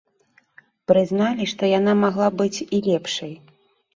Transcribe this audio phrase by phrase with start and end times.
[0.91, 3.37] Прызналі, што яна магла б быць і лепшай.